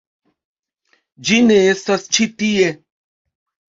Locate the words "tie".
2.43-2.77